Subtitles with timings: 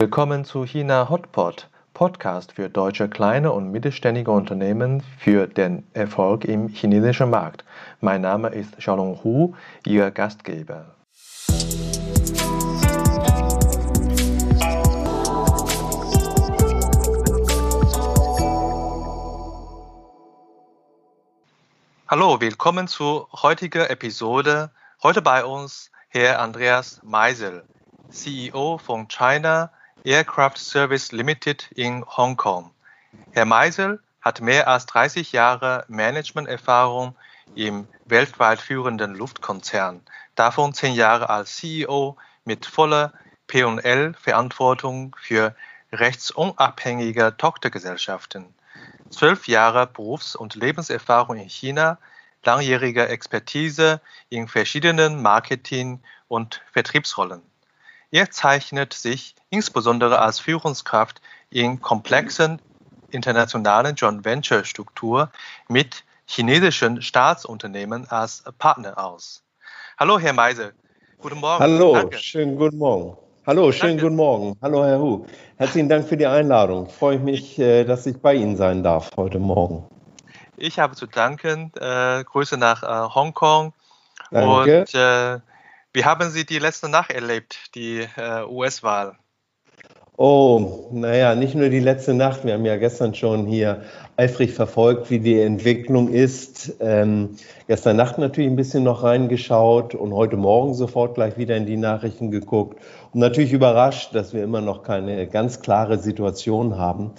[0.00, 6.68] Willkommen zu China Hotpot, Podcast für deutsche kleine und mittelständige Unternehmen für den Erfolg im
[6.68, 7.64] chinesischen Markt.
[8.00, 10.94] Mein Name ist Xiaolong Hu, Ihr Gastgeber.
[22.06, 24.70] Hallo, willkommen zur heutigen Episode.
[25.02, 27.64] Heute bei uns Herr Andreas Meisel,
[28.10, 29.72] CEO von China
[30.04, 32.70] Aircraft Service Limited in Hongkong.
[33.32, 37.16] Herr Meisel hat mehr als 30 Jahre Managementerfahrung
[37.56, 40.02] im weltweit führenden Luftkonzern,
[40.36, 43.12] davon 10 Jahre als CEO mit voller
[43.48, 45.56] P&L-Verantwortung für
[45.90, 48.54] rechtsunabhängige Tochtergesellschaften.
[49.10, 51.98] Zwölf Jahre Berufs- und Lebenserfahrung in China,
[52.44, 57.42] langjährige Expertise in verschiedenen Marketing- und Vertriebsrollen.
[58.10, 62.60] Er zeichnet sich insbesondere als Führungskraft in komplexen
[63.10, 65.30] internationalen Joint Venture Struktur
[65.68, 69.42] mit chinesischen Staatsunternehmen als Partner aus.
[69.98, 70.72] Hallo, Herr Meise.
[71.18, 71.62] Guten Morgen.
[71.62, 72.18] Hallo, Danke.
[72.18, 73.18] schönen guten Morgen.
[73.46, 74.04] Hallo, schönen Danke.
[74.04, 74.56] guten Morgen.
[74.62, 75.26] Hallo, Herr Hu.
[75.56, 76.88] Herzlichen Dank für die Einladung.
[76.88, 79.86] Freue ich mich, äh, dass ich bei Ihnen sein darf heute Morgen.
[80.56, 81.72] Ich habe zu danken.
[81.78, 83.74] Äh, Grüße nach äh, Hongkong.
[84.30, 84.80] Danke.
[84.80, 84.94] Und
[85.92, 89.16] wie haben Sie die letzte Nacht erlebt, die äh, US-Wahl?
[90.20, 92.44] Oh, naja, nicht nur die letzte Nacht.
[92.44, 93.82] Wir haben ja gestern schon hier
[94.16, 96.74] eifrig verfolgt, wie die Entwicklung ist.
[96.80, 97.36] Ähm,
[97.68, 101.76] gestern Nacht natürlich ein bisschen noch reingeschaut und heute Morgen sofort gleich wieder in die
[101.76, 102.82] Nachrichten geguckt.
[103.12, 107.12] Und natürlich überrascht, dass wir immer noch keine ganz klare Situation haben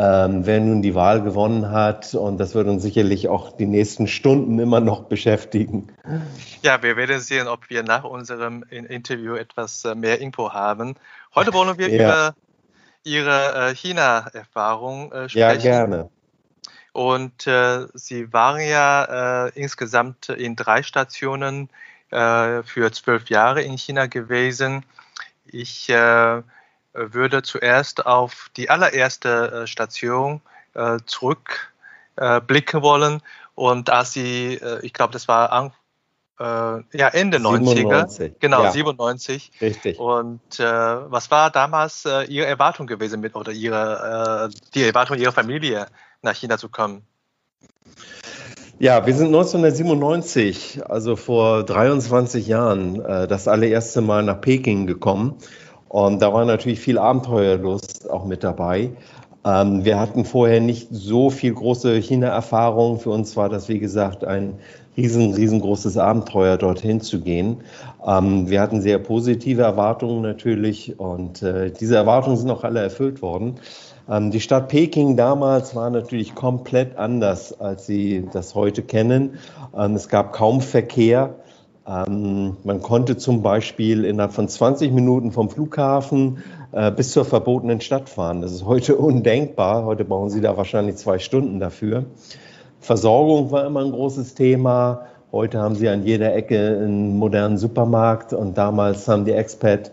[0.00, 2.14] ähm, wer nun die Wahl gewonnen hat.
[2.14, 5.88] Und das wird uns sicherlich auch die nächsten Stunden immer noch beschäftigen.
[6.62, 10.94] Ja, wir werden sehen, ob wir nach unserem Interview etwas äh, mehr Info haben.
[11.34, 12.04] Heute wollen wir ja.
[12.04, 12.34] über
[13.04, 15.38] Ihre äh, China-Erfahrung äh, sprechen.
[15.38, 16.08] Ja, gerne.
[16.92, 21.68] Und äh, Sie waren ja äh, insgesamt in drei Stationen
[22.10, 24.82] äh, für zwölf Jahre in China gewesen.
[25.44, 25.92] Ich
[26.92, 30.40] würde zuerst auf die allererste äh, Station
[30.74, 33.22] äh, zurückblicken wollen.
[33.54, 35.72] Und als sie, ich glaube, das war an,
[36.38, 37.84] ja, Ende 97.
[37.86, 38.72] 90er, genau, ja.
[38.72, 39.50] 97.
[39.60, 39.98] Richtig.
[39.98, 45.18] Und äh, was war damals äh, Ihre Erwartung gewesen mit oder Ihre, äh, die Erwartung
[45.18, 45.88] Ihrer Familie
[46.22, 47.02] nach China zu kommen?
[48.78, 55.36] Ja, wir sind 1997, also vor 23 Jahren, das allererste Mal nach Peking gekommen.
[55.90, 58.90] Und da war natürlich viel Abenteuerlust auch mit dabei.
[59.44, 63.00] Ähm, wir hatten vorher nicht so viel große China-Erfahrung.
[63.00, 64.54] Für uns war das, wie gesagt, ein
[64.96, 67.64] riesen, riesengroßes Abenteuer, dorthin zu gehen.
[68.06, 73.20] Ähm, wir hatten sehr positive Erwartungen natürlich und äh, diese Erwartungen sind auch alle erfüllt
[73.20, 73.56] worden.
[74.08, 79.38] Ähm, die Stadt Peking damals war natürlich komplett anders, als Sie das heute kennen.
[79.76, 81.34] Ähm, es gab kaum Verkehr.
[81.90, 86.38] Ähm, man konnte zum Beispiel innerhalb von 20 Minuten vom Flughafen
[86.70, 88.42] äh, bis zur verbotenen Stadt fahren.
[88.42, 89.84] Das ist heute undenkbar.
[89.84, 92.04] Heute brauchen Sie da wahrscheinlich zwei Stunden dafür.
[92.80, 95.06] Versorgung war immer ein großes Thema.
[95.32, 99.90] Heute haben Sie an jeder Ecke einen modernen Supermarkt und damals haben die Expat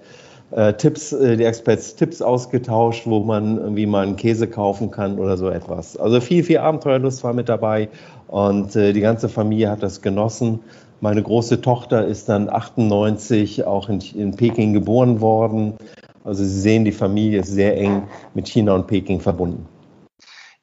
[0.52, 5.20] äh, Tipps, äh, die Experts Tipps ausgetauscht, wo man irgendwie mal einen Käse kaufen kann
[5.20, 5.98] oder so etwas.
[5.98, 7.90] Also viel, viel Abenteuerlust war mit dabei
[8.28, 10.60] und äh, die ganze Familie hat das genossen.
[11.00, 15.78] Meine große Tochter ist dann 98 auch in, in Peking geboren worden.
[16.24, 19.68] Also Sie sehen, die Familie ist sehr eng mit China und Peking verbunden.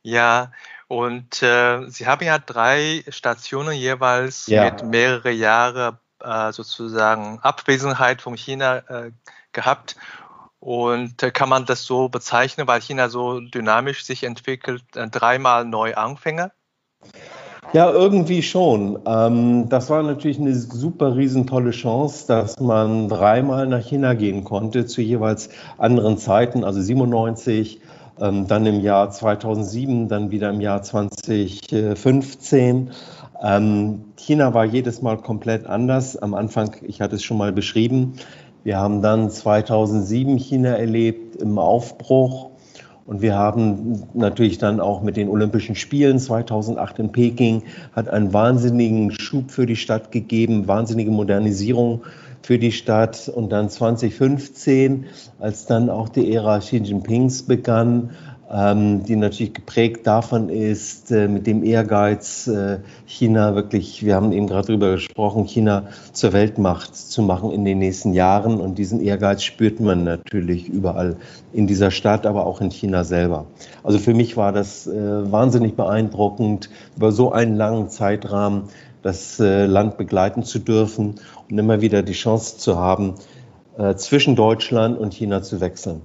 [0.02, 0.50] Ja,
[0.88, 4.64] und äh, Sie haben ja drei Stationen jeweils ja.
[4.64, 9.10] mit mehrere Jahre äh, sozusagen Abwesenheit von China äh,
[9.54, 9.96] gehabt.
[10.60, 15.64] Und äh, kann man das so bezeichnen, weil China so dynamisch sich entwickelt, äh, dreimal
[15.64, 16.52] Neuanfänger?
[17.72, 18.98] Ja, irgendwie schon.
[19.04, 24.86] Ähm, das war natürlich eine super riesentolle Chance, dass man dreimal nach China gehen konnte
[24.86, 27.80] zu jeweils anderen Zeiten, also 97,
[28.20, 32.92] ähm, dann im Jahr 2007, dann wieder im Jahr 2015.
[33.42, 36.16] Ähm, China war jedes Mal komplett anders.
[36.16, 38.14] Am Anfang, ich hatte es schon mal beschrieben,
[38.64, 42.50] wir haben dann 2007 China erlebt im Aufbruch
[43.06, 47.62] und wir haben natürlich dann auch mit den Olympischen Spielen 2008 in Peking,
[47.92, 52.02] hat einen wahnsinnigen Schub für die Stadt gegeben, wahnsinnige Modernisierung
[52.40, 53.28] für die Stadt.
[53.28, 55.04] Und dann 2015,
[55.38, 58.10] als dann auch die Ära Xi Jinpings begann,
[58.56, 64.46] die natürlich geprägt davon ist, äh, mit dem Ehrgeiz, äh, China wirklich, wir haben eben
[64.46, 68.60] gerade darüber gesprochen, China zur Weltmacht zu machen in den nächsten Jahren.
[68.60, 71.16] Und diesen Ehrgeiz spürt man natürlich überall
[71.52, 73.46] in dieser Stadt, aber auch in China selber.
[73.82, 78.68] Also für mich war das äh, wahnsinnig beeindruckend, über so einen langen Zeitrahmen
[79.02, 81.16] das Land begleiten zu dürfen
[81.50, 83.16] und immer wieder die Chance zu haben,
[83.96, 86.00] zwischen Deutschland und China zu wechseln.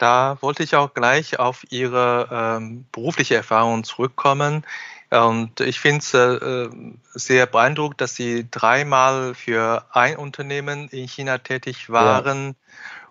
[0.00, 4.64] Da wollte ich auch gleich auf Ihre ähm, berufliche Erfahrung zurückkommen.
[5.10, 6.70] Und ich finde es äh,
[7.12, 12.46] sehr beeindruckend, dass Sie dreimal für ein Unternehmen in China tätig waren.
[12.46, 12.54] Ja.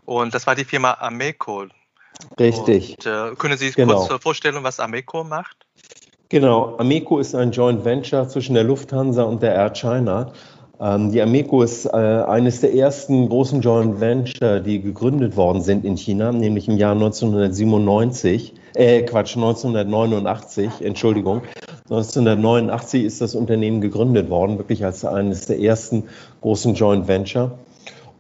[0.06, 1.68] Und das war die Firma Ameco.
[2.40, 2.96] Richtig.
[2.98, 4.08] Und, äh, können Sie sich genau.
[4.08, 5.68] kurz vorstellen, was Ameco macht?
[6.30, 10.34] Genau, Ameco ist ein Joint Venture zwischen der Lufthansa und der Air China.
[10.82, 15.84] Ähm, die Ameco ist äh, eines der ersten großen Joint Venture, die gegründet worden sind
[15.84, 21.42] in China, nämlich im Jahr 1997, äh, Quatsch, 1989, Entschuldigung.
[21.90, 26.04] 1989 ist das Unternehmen gegründet worden, wirklich als eines der ersten
[26.42, 27.58] großen Joint Venture.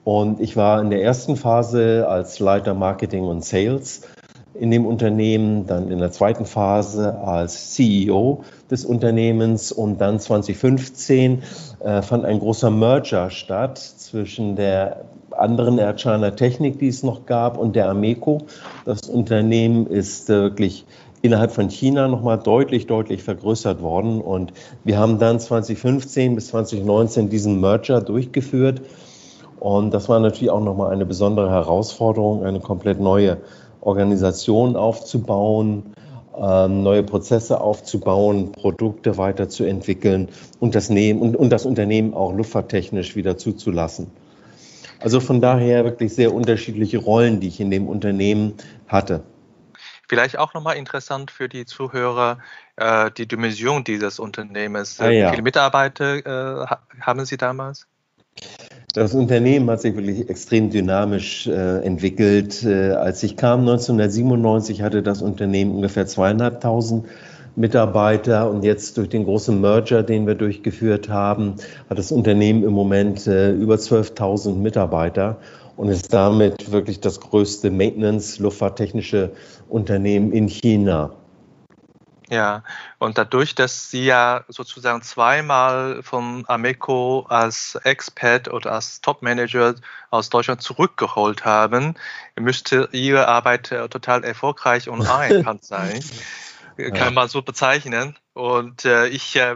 [0.03, 4.01] Und ich war in der ersten Phase als Leiter Marketing und Sales
[4.53, 11.43] in dem Unternehmen, dann in der zweiten Phase als CEO des Unternehmens und dann 2015
[11.79, 17.25] äh, fand ein großer Merger statt zwischen der anderen Air China Technik, die es noch
[17.25, 18.39] gab, und der Ameco.
[18.85, 20.85] Das Unternehmen ist äh, wirklich
[21.21, 24.21] innerhalb von China nochmal deutlich, deutlich vergrößert worden.
[24.21, 28.81] Und wir haben dann 2015 bis 2019 diesen Merger durchgeführt.
[29.59, 33.37] Und das war natürlich auch nochmal eine besondere Herausforderung, eine komplett neue
[33.81, 35.93] Organisation aufzubauen,
[36.39, 44.11] neue Prozesse aufzubauen, Produkte weiterzuentwickeln und das, und, und das Unternehmen auch luftfahrttechnisch wieder zuzulassen.
[45.01, 48.53] Also von daher wirklich sehr unterschiedliche Rollen, die ich in dem Unternehmen
[48.87, 49.23] hatte.
[50.07, 52.39] Vielleicht auch nochmal interessant für die Zuhörer,
[52.77, 54.99] äh, die Dimension dieses Unternehmens.
[54.99, 55.27] Ah, ja.
[55.27, 56.65] Wie viele Mitarbeiter äh,
[57.01, 57.87] haben Sie damals?
[58.93, 62.63] Das Unternehmen hat sich wirklich extrem dynamisch äh, entwickelt.
[62.63, 67.05] Äh, als ich kam 1997, hatte das Unternehmen ungefähr zweieinhalbtausend
[67.55, 71.55] Mitarbeiter und jetzt durch den großen Merger, den wir durchgeführt haben,
[71.87, 75.37] hat das Unternehmen im Moment äh, über 12.000 Mitarbeiter
[75.77, 79.31] und ist damit wirklich das größte Maintenance-Luftfahrttechnische
[79.69, 81.11] Unternehmen in China.
[82.29, 82.63] Ja,
[82.99, 89.73] und dadurch, dass Sie ja sozusagen zweimal vom Ameco als Expert oder als Top-Manager
[90.11, 91.95] aus Deutschland zurückgeholt haben,
[92.39, 95.99] müsste Ihre Arbeit äh, total erfolgreich und anerkannt sein.
[96.77, 97.11] Kann ja.
[97.11, 98.15] man so bezeichnen.
[98.33, 99.55] Und äh, ich äh,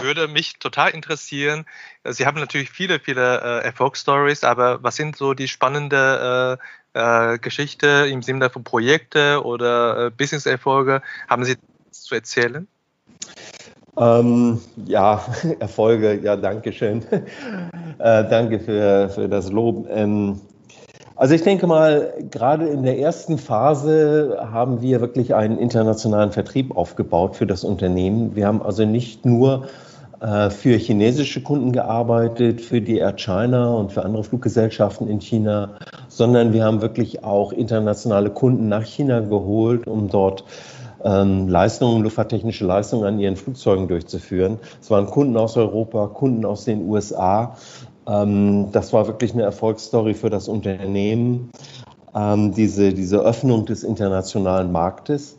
[0.00, 1.66] würde mich total interessieren.
[2.04, 6.58] Sie haben natürlich viele, viele äh, Erfolgsstories, aber was sind so die spannende
[6.94, 11.02] äh, äh, Geschichte im Sinne von Projekte oder Business-Erfolge?
[11.28, 11.56] Haben Sie
[11.92, 12.66] zu erzählen?
[13.96, 15.22] Ähm, ja,
[15.58, 17.04] Erfolge, ja, danke schön.
[17.98, 19.86] äh, danke für, für das Lob.
[19.90, 20.40] Ähm,
[21.14, 26.74] also ich denke mal, gerade in der ersten Phase haben wir wirklich einen internationalen Vertrieb
[26.76, 28.34] aufgebaut für das Unternehmen.
[28.34, 29.68] Wir haben also nicht nur
[30.20, 35.76] äh, für chinesische Kunden gearbeitet, für die Air China und für andere Fluggesellschaften in China,
[36.08, 40.44] sondern wir haben wirklich auch internationale Kunden nach China geholt, um dort
[41.04, 44.58] ähm, Leistungen, luftfahrttechnische Leistungen an ihren Flugzeugen durchzuführen.
[44.80, 47.56] Es waren Kunden aus Europa, Kunden aus den USA.
[48.06, 51.50] Ähm, das war wirklich eine Erfolgsstory für das Unternehmen,
[52.14, 55.36] ähm, diese, diese Öffnung des internationalen Marktes.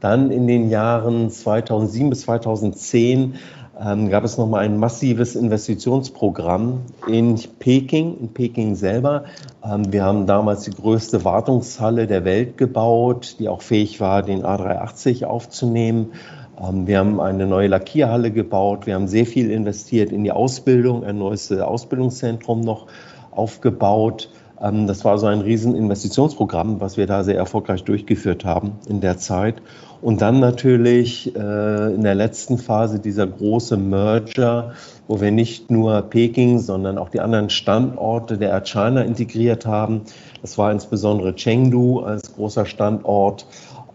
[0.00, 3.36] Dann in den Jahren 2007 bis 2010
[3.78, 9.24] ähm, gab es nochmal ein massives Investitionsprogramm in Peking, in Peking selber.
[9.64, 14.44] Ähm, wir haben damals die größte Wartungshalle der Welt gebaut, die auch fähig war, den
[14.44, 16.12] A380 aufzunehmen.
[16.58, 18.86] Ähm, wir haben eine neue Lackierhalle gebaut.
[18.86, 22.86] Wir haben sehr viel investiert in die Ausbildung, ein neues äh, Ausbildungszentrum noch
[23.30, 24.30] aufgebaut.
[24.60, 29.18] Ähm, das war so ein Rieseninvestitionsprogramm, was wir da sehr erfolgreich durchgeführt haben in der
[29.18, 29.56] Zeit.
[30.02, 34.72] Und dann natürlich äh, in der letzten Phase dieser große Merger,
[35.08, 40.02] wo wir nicht nur Peking, sondern auch die anderen Standorte der Air China integriert haben.
[40.42, 43.46] Das war insbesondere Chengdu als großer Standort,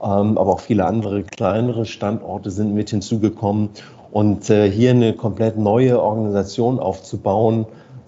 [0.01, 3.69] ähm, aber auch viele andere kleinere Standorte sind mit hinzugekommen.
[4.11, 7.65] Und äh, hier eine komplett neue Organisation aufzubauen,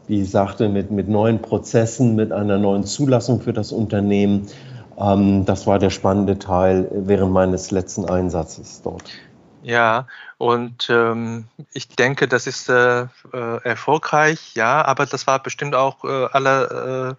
[0.07, 4.47] wie ich sagte, mit, mit neuen Prozessen, mit einer neuen Zulassung für das Unternehmen,
[5.03, 9.03] ähm, das war der spannende Teil während meines letzten Einsatzes dort.
[9.61, 10.07] Ja,
[10.37, 13.07] und ähm, ich denke, das ist äh, äh,
[13.63, 17.17] erfolgreich, ja, aber das war bestimmt auch äh, alle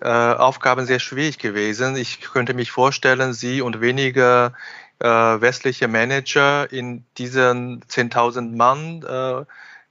[0.00, 1.96] äh, Aufgaben sehr schwierig gewesen.
[1.96, 4.52] Ich könnte mich vorstellen, Sie und wenige
[5.00, 9.44] äh, westliche Manager in diesen 10.000 Mann äh,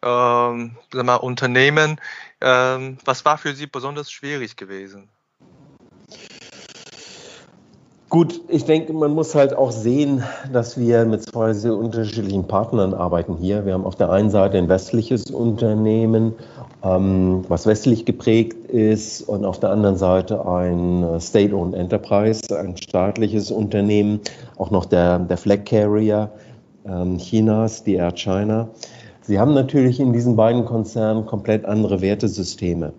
[0.06, 2.00] äh, mal, Unternehmen.
[2.42, 5.10] Ähm, was war für Sie besonders schwierig gewesen?
[8.10, 12.96] Gut, ich denke, man muss halt auch sehen, dass wir mit zwei sehr unterschiedlichen Partnern
[12.96, 13.68] arbeiten hier.
[13.68, 16.34] Wir haben auf der einen Seite ein westliches Unternehmen,
[16.84, 23.52] ähm, was westlich geprägt ist, und auf der anderen Seite ein State-Owned Enterprise, ein staatliches
[23.52, 24.22] Unternehmen,
[24.58, 26.32] auch noch der, der Flag Carrier
[26.88, 28.70] ähm, Chinas, die Air China.
[29.22, 32.92] Sie haben natürlich in diesen beiden Konzernen komplett andere Wertesysteme.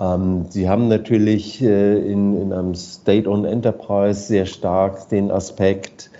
[0.00, 6.10] Ähm, Sie haben natürlich äh, in, in einem State-owned Enterprise sehr stark den Aspekt,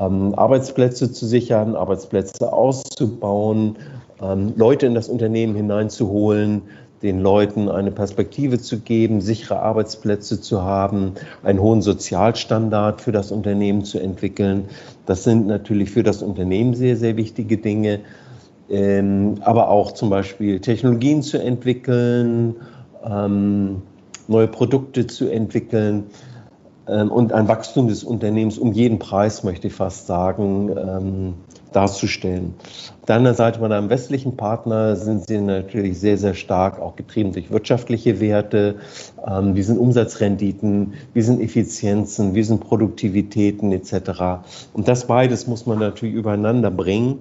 [0.00, 3.76] ähm, Arbeitsplätze zu sichern, Arbeitsplätze auszubauen,
[4.20, 6.62] ähm, Leute in das Unternehmen hineinzuholen,
[7.02, 13.32] den Leuten eine Perspektive zu geben, sichere Arbeitsplätze zu haben, einen hohen Sozialstandard für das
[13.32, 14.64] Unternehmen zu entwickeln.
[15.06, 18.00] Das sind natürlich für das Unternehmen sehr, sehr wichtige Dinge.
[18.70, 22.54] aber auch zum Beispiel Technologien zu entwickeln,
[23.04, 23.82] ähm,
[24.28, 26.06] neue Produkte zu entwickeln
[26.88, 31.34] ähm, und ein Wachstum des Unternehmens um jeden Preis, möchte ich fast sagen, ähm,
[31.72, 32.54] darzustellen.
[33.00, 36.96] Auf der anderen Seite bei einem westlichen Partner sind sie natürlich sehr, sehr stark auch
[36.96, 38.76] getrieben durch wirtschaftliche Werte.
[39.26, 44.42] Ähm, wie sind Umsatzrenditen, wie sind Effizienzen, wie sind Produktivitäten etc.
[44.72, 47.20] Und das beides muss man natürlich übereinander bringen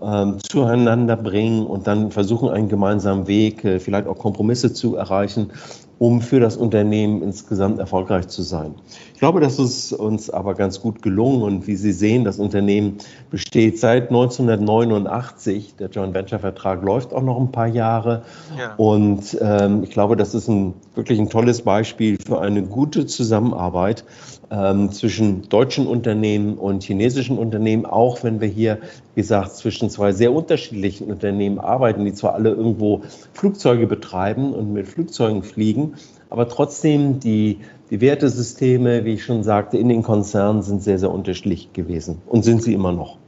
[0.00, 5.50] ähm, zueinander bringen und dann versuchen, einen gemeinsamen Weg, äh, vielleicht auch Kompromisse zu erreichen,
[5.98, 8.74] um für das Unternehmen insgesamt erfolgreich zu sein.
[9.12, 12.96] Ich glaube, das ist uns aber ganz gut gelungen und wie Sie sehen, das Unternehmen
[13.30, 15.74] besteht seit 1989.
[15.78, 18.22] Der Joint Venture Vertrag läuft auch noch ein paar Jahre
[18.58, 18.74] ja.
[18.76, 24.04] und ähm, ich glaube, das ist ein wirklich ein tolles Beispiel für eine gute Zusammenarbeit
[24.50, 28.78] ähm, zwischen deutschen Unternehmen und chinesischen Unternehmen, auch wenn wir hier,
[29.14, 33.02] wie gesagt, zwischen zwei sehr unterschiedlichen Unternehmen arbeiten, die zwar alle irgendwo
[33.32, 35.94] Flugzeuge betreiben und mit Flugzeugen fliegen,
[36.30, 41.10] aber trotzdem die, die Wertesysteme, wie ich schon sagte, in den Konzernen sind sehr, sehr
[41.10, 43.18] unterschiedlich gewesen und sind sie immer noch.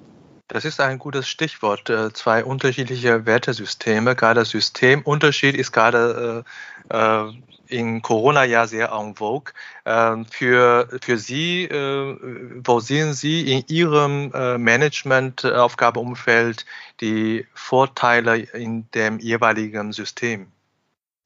[0.48, 1.88] Das ist ein gutes Stichwort.
[1.88, 4.14] Äh, zwei unterschiedliche Wertesysteme.
[4.14, 6.44] Gerade Systemunterschied ist gerade
[6.90, 7.24] äh,
[7.72, 9.52] in Corona-Jahr sehr en vogue.
[9.84, 12.16] Ähm, für, für Sie, äh,
[12.64, 16.66] wo sehen Sie in Ihrem äh, Management-Aufgabeumfeld
[17.00, 20.46] die Vorteile in dem jeweiligen System?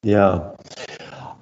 [0.05, 0.55] Ja,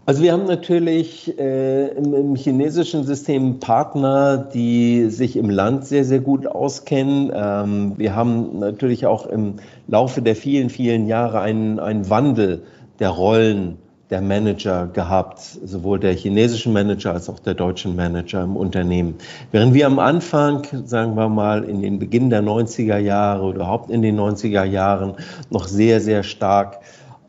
[0.06, 6.04] also wir haben natürlich äh, im, im, chinesischen System Partner, die sich im Land sehr,
[6.04, 7.32] sehr gut auskennen.
[7.34, 9.54] Ähm, wir haben natürlich auch im
[9.87, 12.64] Laufe der vielen, vielen Jahre einen, einen Wandel
[12.99, 13.78] der Rollen
[14.11, 19.14] der Manager gehabt, sowohl der chinesischen Manager als auch der deutschen Manager im Unternehmen.
[19.50, 23.90] Während wir am Anfang, sagen wir mal, in den Beginn der 90er Jahre oder überhaupt
[23.90, 25.14] in den 90er Jahren
[25.50, 26.80] noch sehr, sehr stark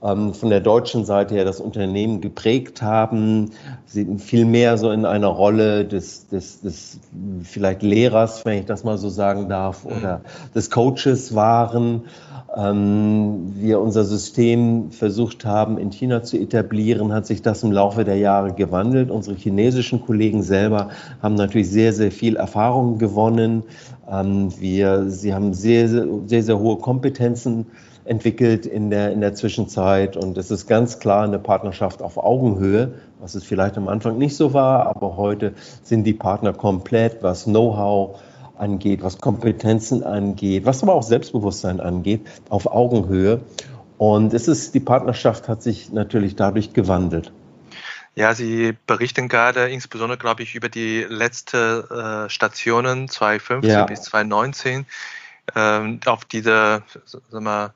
[0.05, 3.51] von der deutschen Seite her das Unternehmen geprägt haben,
[3.85, 7.00] sie viel mehr so in einer Rolle des, des, des
[7.41, 10.21] vielleicht Lehrers, wenn ich das mal so sagen darf, oder
[10.53, 12.03] des Coaches waren
[12.55, 18.05] ähm, wir unser System versucht haben, in China zu etablieren, hat sich das im Laufe
[18.05, 19.12] der Jahre gewandelt.
[19.12, 20.89] Unsere chinesischen Kollegen selber
[21.21, 23.63] haben natürlich sehr, sehr viel Erfahrung gewonnen.
[24.09, 27.67] Ähm, wir, sie haben sehr, sehr, sehr hohe Kompetenzen
[28.05, 30.15] entwickelt in der, in der Zwischenzeit.
[30.15, 34.35] Und es ist ganz klar eine Partnerschaft auf Augenhöhe, was es vielleicht am Anfang nicht
[34.35, 38.19] so war, aber heute sind die Partner komplett, was Know-how,
[38.57, 43.41] angeht, was Kompetenzen angeht, was aber auch Selbstbewusstsein angeht, auf Augenhöhe.
[43.97, 47.31] Und es ist, die Partnerschaft hat sich natürlich dadurch gewandelt.
[48.15, 53.85] Ja, Sie berichten gerade insbesondere, glaube ich, über die letzten äh, Stationen 2015 ja.
[53.85, 54.85] bis 2019 äh,
[55.54, 57.74] auf diese, sagen wir,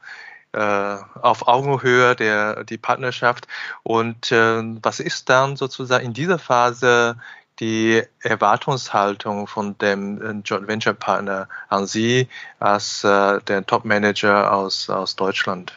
[0.51, 3.47] äh, auf Augenhöhe der die Partnerschaft.
[3.83, 7.17] Und äh, was ist dann sozusagen in dieser Phase
[7.59, 12.27] die Erwartungshaltung von dem äh, Joint Venture Partner an Sie
[12.59, 15.73] als äh, der Top Manager aus, aus Deutschland?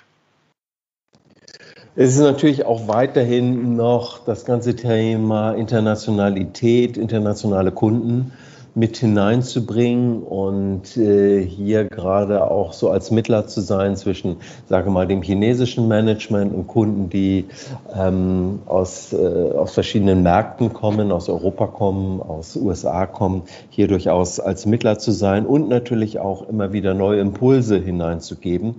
[1.95, 8.33] Es ist natürlich auch weiterhin noch das ganze Thema Internationalität, internationale Kunden
[8.75, 14.37] mit hineinzubringen und äh, hier gerade auch so als Mittler zu sein zwischen,
[14.67, 17.47] sage mal, dem chinesischen Management und Kunden, die
[17.95, 24.41] ähm, aus, äh, aus verschiedenen Märkten kommen, aus Europa kommen, aus USA kommen, hier durchaus
[24.41, 28.76] als Mittler zu sein und natürlich auch immer wieder neue Impulse hineinzugeben.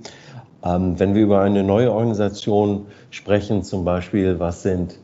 [0.66, 4.98] Ähm, wenn wir über eine neue Organisation sprechen, zum Beispiel, was sind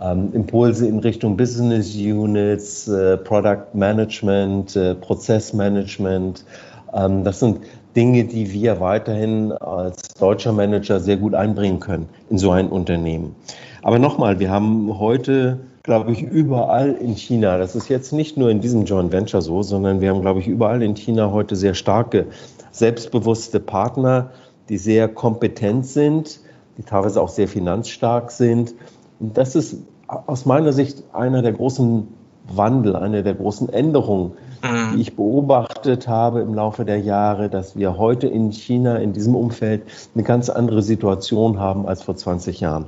[0.00, 6.44] ähm, Impulse in Richtung Business Units, äh, Product Management, äh, Prozessmanagement.
[6.92, 7.60] Ähm, das sind
[7.96, 13.34] Dinge, die wir weiterhin als deutscher Manager sehr gut einbringen können in so ein Unternehmen.
[13.82, 18.50] Aber nochmal, wir haben heute, glaube ich, überall in China, das ist jetzt nicht nur
[18.50, 21.72] in diesem Joint Venture so, sondern wir haben, glaube ich, überall in China heute sehr
[21.72, 22.26] starke,
[22.70, 24.30] selbstbewusste Partner,
[24.68, 26.40] die sehr kompetent sind,
[26.76, 28.74] die teilweise auch sehr finanzstark sind.
[29.18, 32.08] Und das ist aus meiner Sicht einer der großen
[32.48, 34.32] Wandel, eine der großen Änderungen,
[34.62, 34.94] mhm.
[34.94, 39.34] die ich beobachtet habe im Laufe der Jahre, dass wir heute in China in diesem
[39.34, 39.82] Umfeld
[40.14, 42.86] eine ganz andere Situation haben als vor 20 Jahren.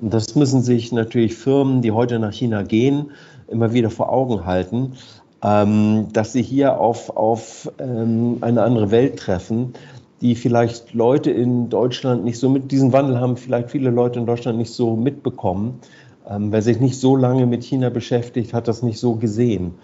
[0.00, 3.10] Und das müssen sich natürlich Firmen, die heute nach China gehen,
[3.48, 4.94] immer wieder vor Augen halten,
[5.42, 9.74] ähm, dass sie hier auf, auf ähm, eine andere Welt treffen,
[10.20, 14.26] die vielleicht Leute in Deutschland nicht so mit, diesen Wandel haben vielleicht viele Leute in
[14.26, 15.80] Deutschland nicht so mitbekommen.
[16.28, 19.74] Ähm, wer sich nicht so lange mit China beschäftigt, hat das nicht so gesehen.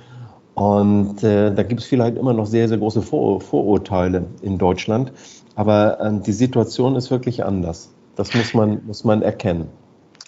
[0.54, 5.12] Und äh, da gibt es vielleicht immer noch sehr, sehr große Vor Vorurteile in Deutschland.
[5.54, 7.92] Aber äh, die Situation ist wirklich anders.
[8.16, 9.68] Das muss man, muss man erkennen.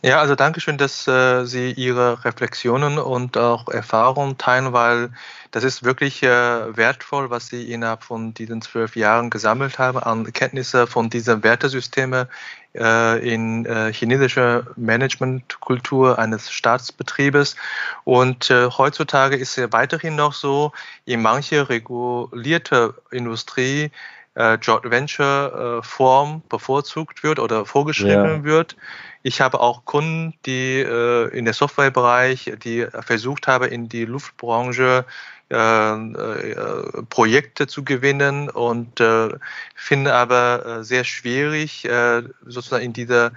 [0.05, 5.11] Ja, also danke schön, dass äh, Sie Ihre Reflexionen und auch Erfahrungen teilen, weil
[5.53, 10.33] das ist wirklich äh, wertvoll, was Sie innerhalb von diesen zwölf Jahren gesammelt haben an
[10.33, 12.27] Kenntnisse von diesen Wertesystemen
[12.75, 17.55] äh, in äh, chinesischer Managementkultur eines Staatsbetriebes.
[18.03, 20.73] Und äh, heutzutage ist es weiterhin noch so,
[21.05, 23.93] in manche regulierte Industrie
[24.35, 28.45] äh, Joint Venture äh, Form bevorzugt wird oder vorgeschrieben ja.
[28.45, 28.77] wird.
[29.23, 35.05] Ich habe auch Kunden, die äh, in der Softwarebereich, die versucht haben, in die Luftbranche
[35.53, 39.29] äh, äh, Projekte zu gewinnen und äh,
[39.75, 43.33] finde aber äh, sehr schwierig, äh, sozusagen in dieser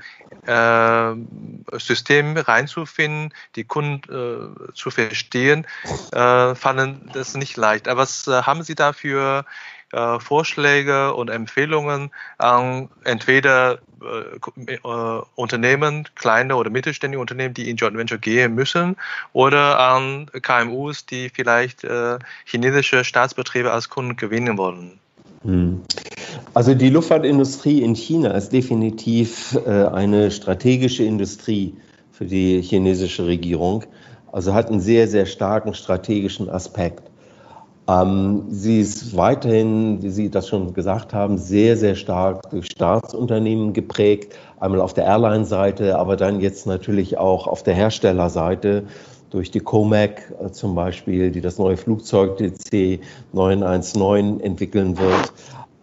[0.46, 5.68] äh, System reinzufinden, die Kunden zu verstehen,
[6.12, 7.88] fanden das nicht leicht.
[7.88, 9.46] Aber was haben Sie dafür
[9.96, 17.78] äh, Vorschläge und Empfehlungen an entweder äh, äh, Unternehmen, kleine oder mittelständige Unternehmen, die in
[17.78, 18.98] Joint Venture gehen müssen,
[19.32, 25.00] oder an KMUs, die vielleicht äh, chinesische Staatsbetriebe als Kunden gewinnen wollen.
[25.44, 25.82] Hm.
[26.54, 31.76] Also die Luftfahrtindustrie in China ist definitiv eine strategische Industrie
[32.12, 33.84] für die chinesische Regierung.
[34.32, 37.04] Also hat einen sehr, sehr starken strategischen Aspekt.
[37.88, 43.74] Ähm, sie ist weiterhin, wie Sie das schon gesagt haben, sehr, sehr stark durch Staatsunternehmen
[43.74, 44.36] geprägt.
[44.60, 48.86] Einmal auf der Airline-Seite, aber dann jetzt natürlich auch auf der Herstellerseite
[49.30, 53.02] durch die Comac äh, zum Beispiel, die das neue Flugzeug DC
[53.34, 55.34] 919 entwickeln wird.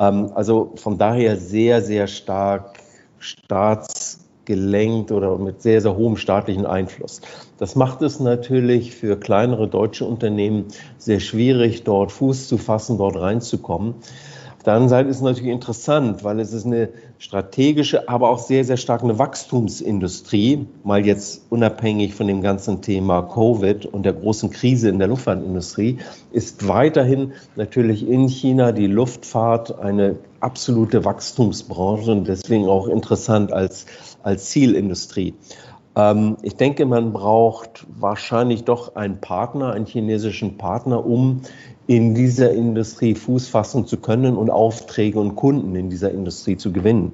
[0.00, 2.78] Ähm, also von daher sehr, sehr stark
[3.18, 7.20] staats gelenkt oder mit sehr, sehr hohem staatlichen Einfluss.
[7.62, 10.64] Das macht es natürlich für kleinere deutsche Unternehmen
[10.98, 13.94] sehr schwierig, dort Fuß zu fassen, dort reinzukommen.
[14.56, 18.40] Auf der anderen Seite ist es natürlich interessant, weil es ist eine strategische, aber auch
[18.40, 24.14] sehr, sehr stark eine Wachstumsindustrie, mal jetzt unabhängig von dem ganzen Thema Covid und der
[24.14, 25.98] großen Krise in der Luftfahrtindustrie,
[26.32, 33.86] ist weiterhin natürlich in China die Luftfahrt eine absolute Wachstumsbranche und deswegen auch interessant als,
[34.24, 35.34] als Zielindustrie.
[35.96, 41.42] Ähm, ich denke, man braucht wahrscheinlich doch einen Partner, einen chinesischen Partner, um
[41.86, 46.72] in dieser Industrie Fuß fassen zu können und Aufträge und Kunden in dieser Industrie zu
[46.72, 47.12] gewinnen.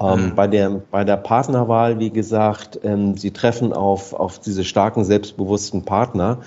[0.00, 0.34] Ähm, mhm.
[0.34, 5.84] bei, der, bei der Partnerwahl, wie gesagt, ähm, Sie treffen auf, auf diese starken, selbstbewussten
[5.84, 6.38] Partner.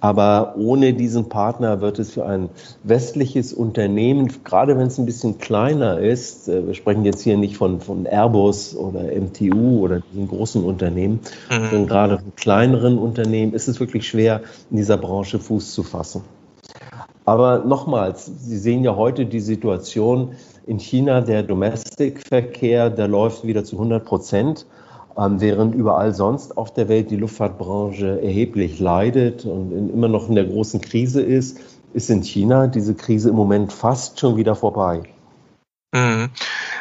[0.00, 2.50] Aber ohne diesen Partner wird es für ein
[2.84, 7.56] westliches Unternehmen, gerade wenn es ein bisschen kleiner ist, äh, wir sprechen jetzt hier nicht
[7.56, 11.54] von, von Airbus oder MTU oder diesen großen Unternehmen, mhm.
[11.54, 16.22] sondern gerade von kleineren Unternehmen ist es wirklich schwer, in dieser Branche Fuß zu fassen.
[17.24, 20.30] Aber nochmals, Sie sehen ja heute die Situation
[20.66, 24.64] in China, der Domestikverkehr, der läuft wieder zu 100 Prozent,
[25.18, 30.44] während überall sonst auf der Welt die Luftfahrtbranche erheblich leidet und immer noch in der
[30.44, 31.60] großen Krise ist,
[31.92, 35.02] ist in China diese Krise im Moment fast schon wieder vorbei.
[35.92, 36.30] Mhm.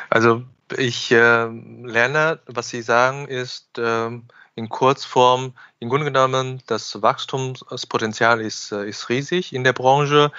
[0.10, 0.44] Also
[0.78, 4.10] ich äh, lerne, was Sie sagen, ist, äh,
[4.56, 10.32] in Kurzform, im Grunde genommen, das Wachstumspotenzial ist, äh, ist riesig in der Branche,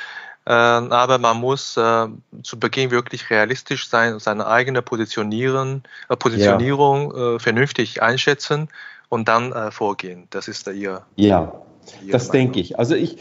[0.50, 2.06] aber man muss äh,
[2.42, 5.82] zu Beginn wirklich realistisch sein, seine eigene Positionieren,
[6.18, 7.38] Positionierung ja.
[7.38, 8.68] vernünftig einschätzen
[9.08, 10.26] und dann vorgehen.
[10.30, 11.02] Das ist Ihr.
[11.16, 11.52] Ja,
[12.02, 12.32] Ihre das Meinung.
[12.32, 12.78] denke ich.
[12.78, 13.18] Also ich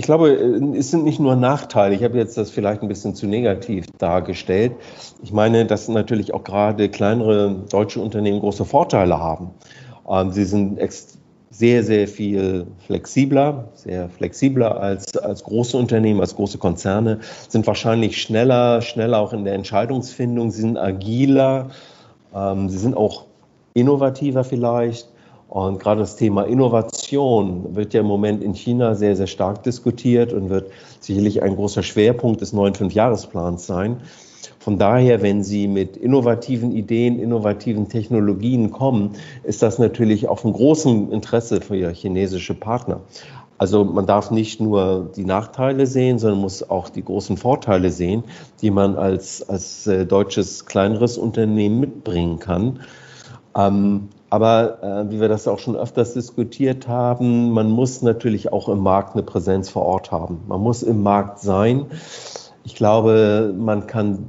[0.00, 0.30] ich glaube,
[0.76, 1.94] es sind nicht nur Nachteile.
[1.94, 4.72] Ich habe jetzt das vielleicht ein bisschen zu negativ dargestellt.
[5.22, 9.50] Ich meine, dass natürlich auch gerade kleinere deutsche Unternehmen große Vorteile haben.
[10.08, 10.78] Ähm, sie sind
[11.50, 18.22] sehr, sehr viel flexibler, sehr flexibler als, als große Unternehmen, als große Konzerne, sind wahrscheinlich
[18.22, 21.70] schneller, schneller auch in der Entscheidungsfindung, sie sind agiler,
[22.34, 23.24] ähm, sie sind auch
[23.74, 25.08] innovativer vielleicht.
[25.48, 30.32] Und gerade das Thema Innovation wird ja im Moment in China sehr, sehr stark diskutiert
[30.32, 33.96] und wird sicherlich ein großer Schwerpunkt des neuen Fünfjahresplans sein.
[34.60, 40.52] Von daher, wenn Sie mit innovativen Ideen, innovativen Technologien kommen, ist das natürlich auch von
[40.52, 43.00] großem Interesse für chinesische Partner.
[43.56, 48.24] Also man darf nicht nur die Nachteile sehen, sondern muss auch die großen Vorteile sehen,
[48.60, 52.80] die man als, als äh, deutsches kleineres Unternehmen mitbringen kann.
[53.56, 58.68] Ähm, aber äh, wie wir das auch schon öfters diskutiert haben, man muss natürlich auch
[58.68, 60.42] im Markt eine Präsenz vor Ort haben.
[60.48, 61.86] Man muss im Markt sein.
[62.62, 64.24] Ich glaube, man kann,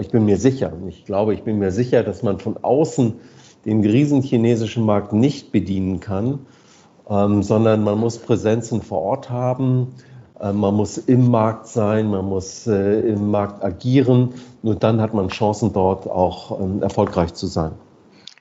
[0.00, 3.14] ich bin mir sicher, ich glaube, ich bin mir sicher, dass man von außen
[3.64, 6.46] den riesen chinesischen Markt nicht bedienen kann,
[7.08, 9.94] ähm, sondern man muss Präsenzen vor Ort haben.
[10.40, 14.34] Äh, man muss im Markt sein, man muss äh, im Markt agieren.
[14.62, 17.72] Nur dann hat man Chancen, dort auch ähm, erfolgreich zu sein.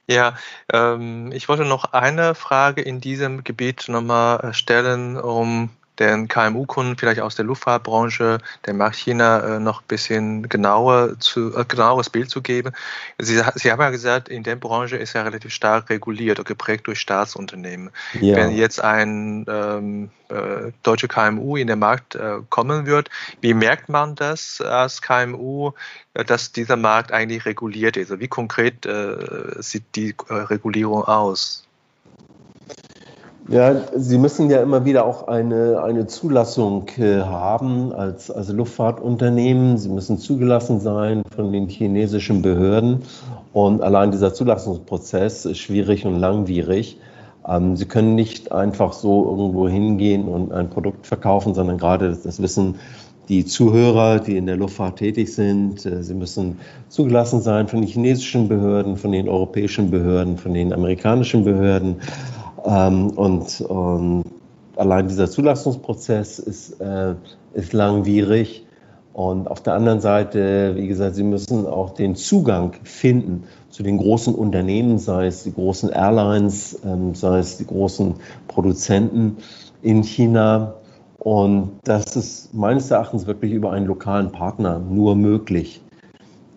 [0.08, 0.34] Ja,
[0.74, 5.70] ähm, ich wollte noch eine Frage in diesem Gebiet nochmal äh, stellen, um
[6.00, 11.56] den KMU-Kunden vielleicht aus der Luftfahrtbranche, der Markt China äh, noch ein bisschen genauer zu,
[11.56, 12.72] äh, genaueres Bild zu geben.
[13.18, 16.88] Sie, Sie haben ja gesagt, in der Branche ist ja relativ stark reguliert und geprägt
[16.88, 17.92] durch Staatsunternehmen.
[18.20, 18.38] Ja.
[18.38, 23.10] Wenn jetzt ein ähm, äh, deutsche KMU in den Markt äh, kommen wird,
[23.42, 25.72] wie merkt man das als KMU,
[26.14, 28.18] äh, dass dieser Markt eigentlich reguliert ist?
[28.20, 29.16] Wie konkret äh,
[29.60, 31.66] sieht die Regulierung aus?
[33.50, 39.80] Ja, Sie müssen ja immer wieder auch eine, eine Zulassung äh, haben als, als Luftfahrtunternehmen.
[39.80, 43.02] Sie müssen zugelassen sein von den chinesischen Behörden.
[43.52, 47.00] Und allein dieser Zulassungsprozess ist schwierig und langwierig.
[47.48, 52.40] Ähm, Sie können nicht einfach so irgendwo hingehen und ein Produkt verkaufen, sondern gerade, das
[52.40, 52.76] wissen
[53.30, 56.58] die Zuhörer, die in der Luftfahrt tätig sind, äh, sie müssen
[56.90, 61.98] zugelassen sein von den chinesischen Behörden, von den europäischen Behörden, von den amerikanischen Behörden.
[62.66, 64.24] Ähm, und, und,
[64.76, 67.16] allein dieser Zulassungsprozess ist, äh,
[67.54, 68.66] ist langwierig.
[69.14, 73.98] Und auf der anderen Seite, wie gesagt, Sie müssen auch den Zugang finden zu den
[73.98, 78.16] großen Unternehmen, sei es die großen Airlines, ähm, sei es die großen
[78.48, 79.38] Produzenten
[79.82, 80.76] in China.
[81.18, 85.82] Und das ist meines Erachtens wirklich über einen lokalen Partner nur möglich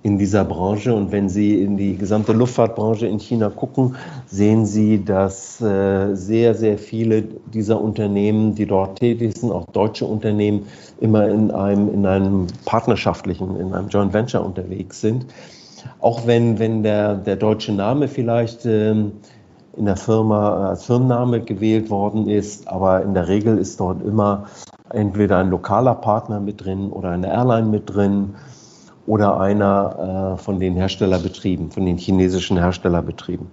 [0.03, 0.95] in dieser Branche.
[0.95, 6.55] Und wenn Sie in die gesamte Luftfahrtbranche in China gucken, sehen Sie, dass äh, sehr,
[6.55, 10.67] sehr viele dieser Unternehmen, die dort tätig sind, auch deutsche Unternehmen,
[11.01, 15.27] immer in einem, in einem partnerschaftlichen, in einem Joint Venture unterwegs sind.
[16.01, 19.13] Auch wenn, wenn der, der deutsche Name vielleicht ähm,
[19.77, 24.47] in der Firma als Firmenname gewählt worden ist, aber in der Regel ist dort immer
[24.91, 28.35] entweder ein lokaler Partner mit drin oder eine Airline mit drin
[29.13, 33.47] oder einer äh, von den Herstellerbetrieben, von den chinesischen Herstellerbetrieben.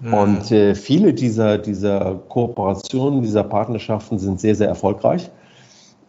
[0.00, 0.14] Mhm.
[0.14, 5.28] Und äh, viele dieser, dieser Kooperationen, dieser Partnerschaften sind sehr, sehr erfolgreich.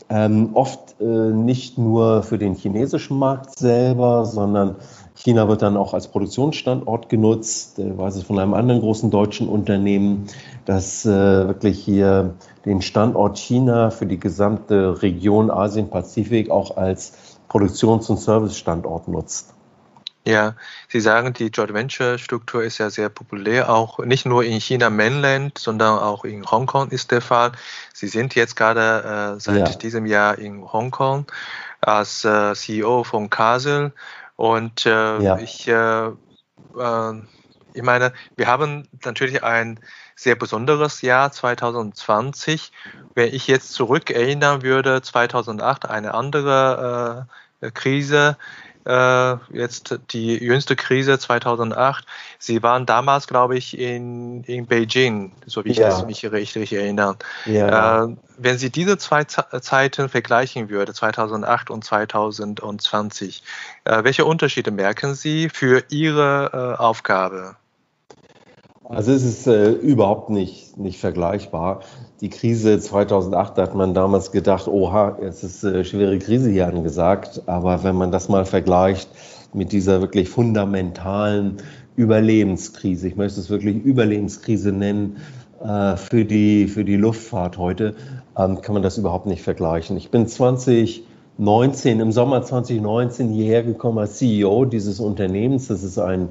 [0.09, 4.75] Ähm, oft äh, nicht nur für den chinesischen Markt selber, sondern
[5.15, 7.79] China wird dann auch als Produktionsstandort genutzt.
[7.79, 10.27] Ich weiß es von einem anderen großen deutschen Unternehmen,
[10.65, 17.13] das äh, wirklich hier den Standort China für die gesamte Region Asien-Pazifik auch als
[17.57, 19.53] Produktions- und Servicestandort nutzt.
[20.25, 20.55] Ja,
[20.89, 24.89] Sie sagen, die Joint Venture Struktur ist ja sehr populär, auch nicht nur in China
[24.89, 27.53] Mainland, sondern auch in Hongkong ist der Fall.
[27.93, 29.75] Sie sind jetzt gerade äh, seit ja.
[29.75, 31.25] diesem Jahr in Hongkong
[31.81, 33.93] als äh, CEO von Casel
[34.35, 35.37] und äh, ja.
[35.39, 37.21] ich, äh, äh,
[37.73, 39.79] ich meine, wir haben natürlich ein
[40.15, 42.71] sehr besonderes Jahr 2020.
[43.13, 47.33] Wenn ich jetzt zurück erinnern würde, 2008 eine andere äh,
[47.73, 48.37] Krise,
[48.87, 52.05] äh, jetzt die jüngste Krise 2008.
[52.39, 56.03] Sie waren damals, glaube ich, in, in Beijing, so wie ich ja.
[56.05, 57.17] mich richtig erinnere.
[57.45, 58.05] Ja.
[58.05, 63.43] Äh, wenn Sie diese zwei Zeiten vergleichen würde, 2008 und 2020,
[63.83, 67.57] äh, welche Unterschiede merken Sie für Ihre äh, Aufgabe?
[68.89, 71.81] Also es ist äh, überhaupt nicht, nicht vergleichbar.
[72.21, 77.41] Die Krise 2008 hat man damals gedacht, oha, es ist äh, schwere Krise hier angesagt.
[77.47, 79.09] Aber wenn man das mal vergleicht
[79.53, 81.57] mit dieser wirklich fundamentalen
[81.97, 85.17] Überlebenskrise, ich möchte es wirklich Überlebenskrise nennen,
[85.61, 87.93] äh, für, die, für die Luftfahrt heute,
[88.37, 89.97] ähm, kann man das überhaupt nicht vergleichen.
[89.97, 91.03] Ich bin 20
[91.37, 95.67] 19, im Sommer 2019 hierher gekommen als CEO dieses Unternehmens.
[95.67, 96.29] Das ist ein,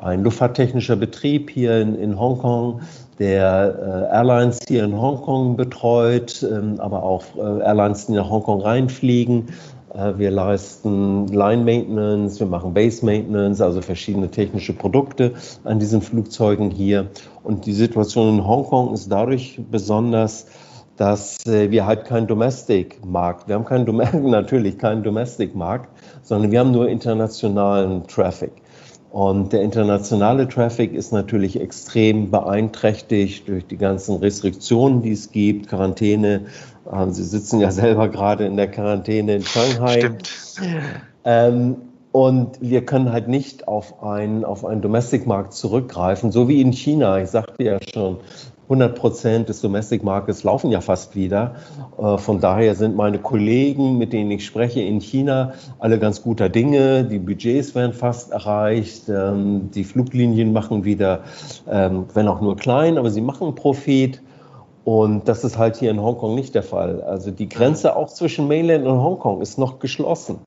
[0.00, 2.80] ein luftfahrttechnischer Betrieb hier in, in Hongkong,
[3.18, 8.62] der äh, Airlines hier in Hongkong betreut, ähm, aber auch äh, Airlines, die nach Hongkong
[8.62, 9.48] reinfliegen.
[9.94, 15.32] Äh, wir leisten Line Maintenance, wir machen Base Maintenance, also verschiedene technische Produkte
[15.64, 17.08] an diesen Flugzeugen hier.
[17.42, 20.46] Und die Situation in Hongkong ist dadurch besonders,
[20.96, 23.84] dass äh, wir halt keinen Domestic-Markt, wir haben keinen,
[24.30, 25.88] natürlich keinen Domestic-Markt,
[26.22, 28.52] sondern wir haben nur internationalen Traffic.
[29.10, 35.68] Und der internationale Traffic ist natürlich extrem beeinträchtigt durch die ganzen Restriktionen, die es gibt,
[35.68, 36.46] Quarantäne.
[36.92, 40.00] Ähm, Sie sitzen ja selber gerade in der Quarantäne in Shanghai.
[40.00, 40.30] Stimmt.
[41.24, 41.76] Ähm,
[42.12, 47.20] und wir können halt nicht auf einen, auf einen Domestic-Markt zurückgreifen, so wie in China.
[47.20, 48.18] Ich sagte ja schon,
[48.68, 51.54] 100 Prozent des Domestic Markets laufen ja fast wieder.
[51.98, 56.48] Äh, von daher sind meine Kollegen, mit denen ich spreche in China, alle ganz guter
[56.48, 57.04] Dinge.
[57.04, 59.08] Die Budgets werden fast erreicht.
[59.08, 61.20] Ähm, die Fluglinien machen wieder,
[61.70, 64.20] ähm, wenn auch nur klein, aber sie machen Profit.
[64.84, 67.02] Und das ist halt hier in Hongkong nicht der Fall.
[67.02, 70.38] Also die Grenze auch zwischen Mainland und Hongkong ist noch geschlossen.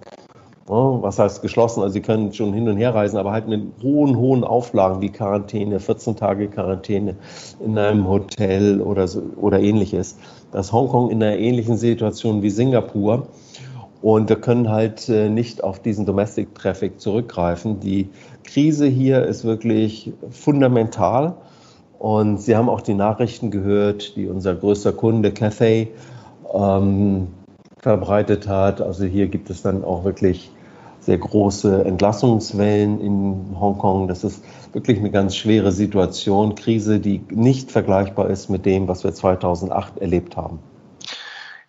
[0.70, 1.82] Was heißt geschlossen?
[1.82, 5.10] Also Sie können schon hin und her reisen, aber halt mit hohen, hohen Auflagen wie
[5.10, 7.16] Quarantäne, 14 Tage Quarantäne
[7.60, 10.18] in einem Hotel oder, so, oder ähnliches.
[10.52, 13.30] Das ist Hongkong in einer ähnlichen Situation wie Singapur.
[14.04, 17.80] Und wir können halt äh, nicht auf diesen Domestic Traffic zurückgreifen.
[17.80, 18.10] Die
[18.44, 21.34] Krise hier ist wirklich fundamental.
[21.98, 25.88] Und Sie haben auch die Nachrichten gehört, die unser größter Kunde Cathay
[26.54, 27.30] ähm,
[27.80, 28.82] verbreitet hat.
[28.82, 30.52] Also hier gibt es dann auch wirklich
[31.10, 34.08] sehr große Entlassungswellen in Hongkong.
[34.08, 34.44] Das ist
[34.74, 39.98] wirklich eine ganz schwere Situation, Krise, die nicht vergleichbar ist mit dem, was wir 2008
[39.98, 40.60] erlebt haben.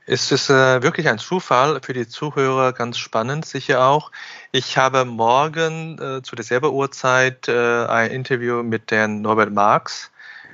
[0.04, 4.12] Es ist äh, wirklich ein Zufall für die Zuhörer, ganz spannend sicher auch.
[4.52, 10.10] Ich habe morgen äh, zu derselben Uhrzeit äh, ein Interview mit Herrn Norbert Marx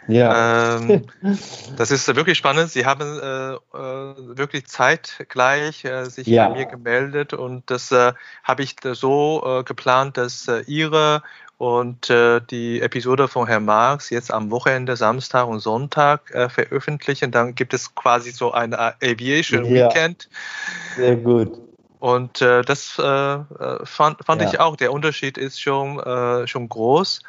[0.08, 0.76] ja.
[0.78, 1.06] Ähm,
[1.76, 2.70] das ist wirklich spannend.
[2.70, 6.48] Sie haben äh, äh, wirklich zeitgleich äh, sich ja.
[6.48, 8.12] bei mir gemeldet und das äh,
[8.44, 11.22] habe ich so äh, geplant, dass äh, Ihre
[11.58, 17.30] und die Episode von Herrn Marx jetzt am Wochenende, Samstag und Sonntag veröffentlichen.
[17.30, 19.88] Dann gibt es quasi so ein Aviation ja.
[19.88, 20.28] Weekend.
[20.96, 21.58] Sehr gut.
[22.06, 23.38] Und äh, das äh,
[23.84, 24.48] fand, fand ja.
[24.48, 24.76] ich auch.
[24.76, 27.20] Der Unterschied ist schon, äh, schon groß.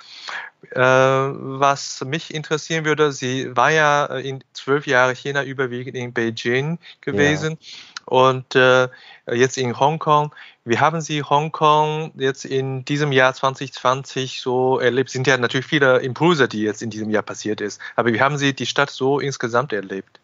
[0.69, 6.77] Äh, was mich interessieren würde, sie war ja in zwölf Jahre China überwiegend in Beijing
[7.01, 7.67] gewesen ja.
[8.05, 8.89] und äh,
[9.31, 10.35] jetzt in Hongkong.
[10.63, 15.09] Wie haben Sie Hongkong jetzt in diesem Jahr 2020 so erlebt?
[15.09, 17.81] Es sind ja natürlich viele Impulse, die jetzt in diesem Jahr passiert ist.
[17.95, 20.19] Aber wie haben Sie die Stadt so insgesamt erlebt?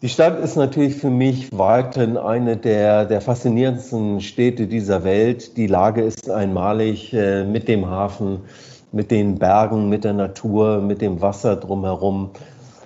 [0.00, 5.56] Die Stadt ist natürlich für mich weiterhin eine der, der faszinierendsten Städte dieser Welt.
[5.56, 8.42] Die Lage ist einmalig äh, mit dem Hafen,
[8.92, 12.30] mit den Bergen, mit der Natur, mit dem Wasser drumherum.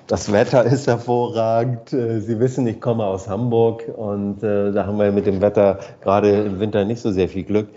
[0.07, 1.92] Das Wetter ist hervorragend.
[1.92, 5.81] Äh, Sie wissen, ich komme aus Hamburg und äh, da haben wir mit dem Wetter
[6.01, 7.68] gerade im Winter nicht so sehr viel Glück.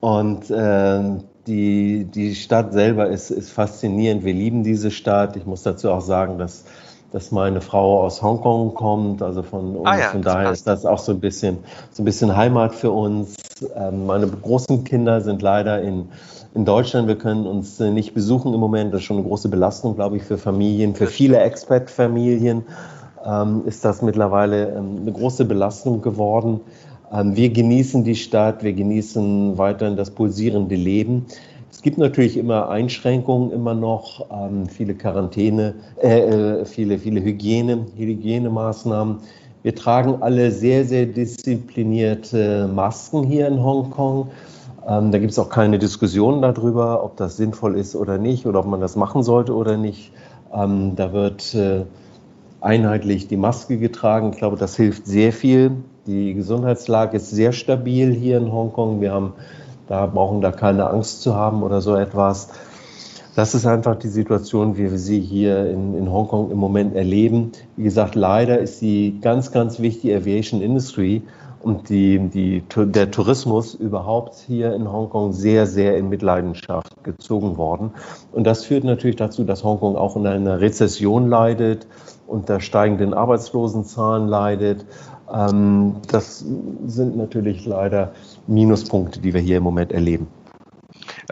[0.00, 1.00] Und äh,
[1.46, 4.24] die, die Stadt selber ist, ist faszinierend.
[4.24, 5.36] Wir lieben diese Stadt.
[5.36, 6.64] Ich muss dazu auch sagen, dass
[7.12, 9.88] dass meine Frau aus Hongkong kommt, also von uns.
[9.88, 11.58] Ah ja, von daher ist das auch so ein bisschen,
[11.90, 13.36] so ein bisschen Heimat für uns.
[13.74, 16.08] Ähm, meine großen Kinder sind leider in,
[16.54, 17.08] in Deutschland.
[17.08, 18.92] Wir können uns äh, nicht besuchen im Moment.
[18.92, 22.64] Das ist schon eine große Belastung, glaube ich, für Familien, für viele Expat-Familien
[23.24, 26.60] ähm, ist das mittlerweile ähm, eine große Belastung geworden.
[27.12, 31.26] Ähm, wir genießen die Stadt, wir genießen weiterhin das pulsierende Leben.
[31.78, 37.86] Es gibt natürlich immer Einschränkungen, immer noch ähm, viele Quarantäne, äh, äh, viele, viele Hygiene,
[37.96, 39.18] Hygienemaßnahmen.
[39.62, 44.28] Wir tragen alle sehr, sehr disziplinierte Masken hier in Hongkong.
[44.88, 48.58] Ähm, da gibt es auch keine Diskussion darüber, ob das sinnvoll ist oder nicht oder
[48.58, 50.10] ob man das machen sollte oder nicht.
[50.52, 51.84] Ähm, da wird äh,
[52.60, 54.30] einheitlich die Maske getragen.
[54.32, 55.70] Ich glaube, das hilft sehr viel.
[56.08, 59.00] Die Gesundheitslage ist sehr stabil hier in Hongkong.
[59.00, 59.34] Wir haben
[59.88, 62.48] da brauchen da keine Angst zu haben oder so etwas.
[63.34, 67.52] Das ist einfach die Situation, wie wir sie hier in, in Hongkong im Moment erleben.
[67.76, 71.22] Wie gesagt, leider ist die ganz, ganz wichtige Aviation Industry
[71.60, 77.92] und die, die, der Tourismus überhaupt hier in Hongkong sehr, sehr in Mitleidenschaft gezogen worden.
[78.32, 81.86] Und das führt natürlich dazu, dass Hongkong auch in einer Rezession leidet,
[82.26, 84.84] unter steigenden Arbeitslosenzahlen leidet.
[85.32, 86.38] Ähm, das
[86.86, 88.12] sind natürlich leider
[88.46, 90.26] Minuspunkte, die wir hier im Moment erleben.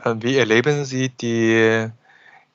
[0.05, 1.89] Äh, wie erleben Sie die,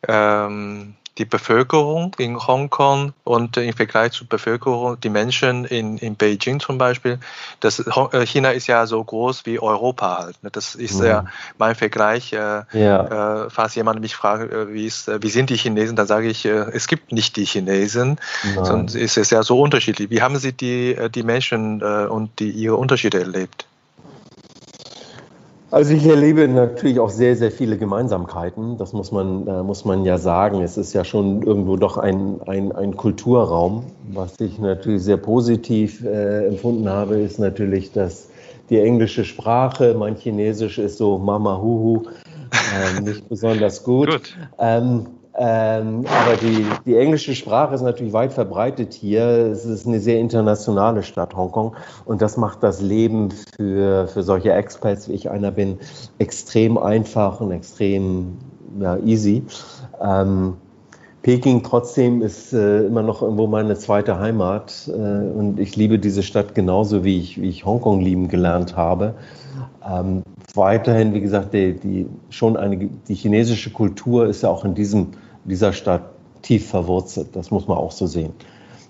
[0.08, 6.60] ähm, die Bevölkerung in Hongkong und im Vergleich zur Bevölkerung, die Menschen in, in Beijing
[6.60, 7.19] zum Beispiel,
[7.60, 10.41] das, äh, China ist ja so groß wie Europa halt.
[10.41, 10.50] Ne?
[10.52, 11.06] Das ist mhm.
[11.06, 11.26] ja
[11.58, 12.32] mein Vergleich.
[12.32, 13.43] Äh, ja.
[13.43, 16.30] äh, falls jemand mich fragt, äh, wie, ist, äh, wie sind die Chinesen, dann sage
[16.30, 18.65] ich, äh, es gibt nicht die Chinesen, Nein.
[18.65, 20.10] sondern es ist ja so unterschiedlich.
[20.10, 23.65] Wie haben Sie die, die Menschen und die, ihre Unterschiede erlebt?
[25.71, 28.77] Also ich erlebe natürlich auch sehr, sehr viele Gemeinsamkeiten.
[28.77, 30.62] Das muss man, äh, muss man ja sagen.
[30.62, 33.86] Es ist ja schon irgendwo doch ein, ein, ein Kulturraum.
[34.12, 38.27] Was ich natürlich sehr positiv äh, empfunden habe, ist natürlich, dass
[38.69, 42.03] die englische Sprache, mein Chinesisch ist so Mama Huhu,
[42.51, 44.10] äh, nicht besonders gut.
[44.10, 44.38] gut.
[44.60, 45.05] Ähm,
[45.38, 49.24] ähm, aber die, die englische Sprache ist natürlich weit verbreitet hier.
[49.24, 51.76] Es ist eine sehr internationale Stadt, Hongkong.
[52.06, 55.80] Und das macht das Leben für, für solche Expats, wie ich einer bin,
[56.20, 58.38] extrem einfach und extrem
[58.80, 59.44] ja, easy.
[60.02, 60.56] Ähm,
[61.22, 64.89] Peking trotzdem ist äh, immer noch irgendwo meine zweite Heimat.
[64.89, 69.13] Äh, und ich liebe diese Stadt genauso, wie ich, wie ich Hongkong lieben gelernt habe.
[69.88, 70.24] Ähm,
[70.56, 75.12] weiterhin, wie gesagt, die, die, schon eine, die chinesische Kultur ist ja auch in diesem,
[75.46, 76.04] dieser Stadt
[76.42, 77.36] tief verwurzelt.
[77.36, 78.34] Das muss man auch so sehen.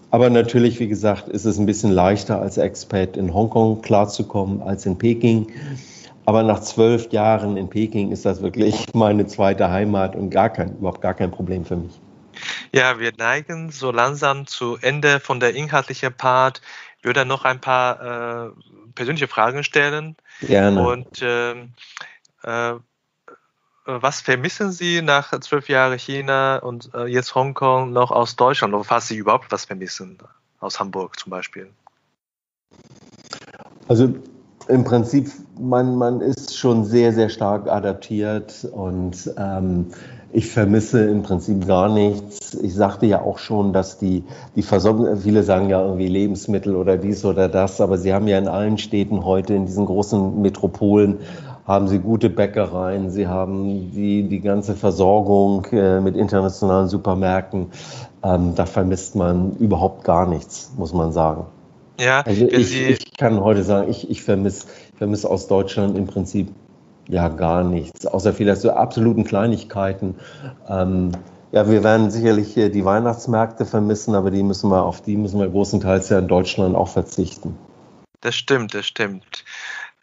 [0.09, 4.85] Aber natürlich, wie gesagt, ist es ein bisschen leichter als Expat in Hongkong klarzukommen als
[4.85, 5.47] in Peking.
[6.25, 10.77] Aber nach zwölf Jahren in Peking ist das wirklich meine zweite Heimat und gar kein,
[10.77, 11.99] überhaupt gar kein Problem für mich.
[12.73, 16.61] Ja, wir neigen so langsam zu Ende von der inhaltlichen Part.
[16.99, 18.49] Ich würde noch ein paar äh,
[18.95, 20.15] persönliche Fragen stellen.
[20.41, 20.87] Gerne.
[20.87, 21.73] Und ähm,
[22.43, 22.73] äh,
[23.85, 28.83] was vermissen Sie nach zwölf Jahren China und äh, jetzt Hongkong noch aus Deutschland oder
[28.83, 30.17] falls Sie überhaupt was vermissen
[30.59, 31.69] aus Hamburg zum Beispiel?
[33.87, 34.13] Also
[34.67, 39.91] im Prinzip, man, man ist schon sehr, sehr stark adaptiert und ähm,
[40.33, 42.53] ich vermisse im Prinzip gar nichts.
[42.55, 44.23] Ich sagte ja auch schon, dass die,
[44.55, 48.37] die Versorgung, viele sagen ja irgendwie Lebensmittel oder dies oder das, aber sie haben ja
[48.37, 51.19] in allen Städten heute, in diesen großen Metropolen,
[51.65, 57.67] haben sie gute Bäckereien, sie haben die, die ganze Versorgung äh, mit internationalen Supermärkten.
[58.23, 61.45] Ähm, da vermisst man überhaupt gar nichts, muss man sagen.
[61.99, 64.65] Ja, also ich, ich, kann heute sagen, ich, ich vermisse
[65.01, 66.49] vermiss aus Deutschland im Prinzip
[67.07, 70.15] ja gar nichts, außer vielleicht so absoluten Kleinigkeiten.
[70.67, 71.11] Ähm,
[71.51, 75.49] ja, wir werden sicherlich die Weihnachtsmärkte vermissen, aber die müssen wir, auf die müssen wir
[75.49, 77.57] großenteils ja in Deutschland auch verzichten.
[78.21, 79.43] Das stimmt, das stimmt.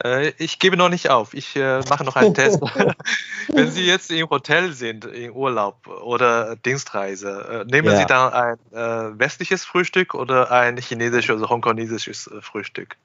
[0.04, 1.34] Äh, ich gebe noch nicht auf.
[1.34, 2.60] Ich äh, mache noch einen Test.
[3.48, 7.96] Wenn Sie jetzt im Hotel sind, im Urlaub oder Dienstreise, äh, nehmen ja.
[7.96, 12.96] Sie dann ein westliches Frühstück oder ein chinesisches oder hongkonesisches Frühstück?